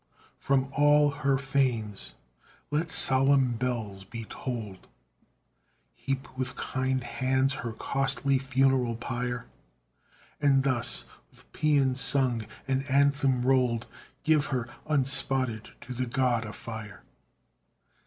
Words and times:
From 0.39 0.71
all 0.75 1.11
her 1.11 1.37
fanes 1.37 2.15
let 2.71 2.89
solemn 2.89 3.51
bells 3.53 4.03
be 4.03 4.25
tolled; 4.25 4.87
Heap 5.93 6.35
with 6.35 6.55
kind 6.55 7.03
hands 7.03 7.53
her 7.53 7.71
costly 7.73 8.39
funeral 8.39 8.95
pyre, 8.95 9.45
And 10.41 10.63
thus, 10.63 11.05
with 11.29 11.53
pæan 11.53 11.95
sung 11.95 12.47
and 12.67 12.81
anthem 12.89 13.43
rolled, 13.43 13.85
Give 14.23 14.47
her 14.47 14.67
unspotted 14.87 15.69
to 15.81 15.93
the 15.93 16.07
God 16.07 16.45
of 16.45 16.55
Fire. 16.55 17.03